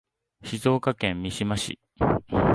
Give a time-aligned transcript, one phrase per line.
[0.43, 1.79] 静岡県三島市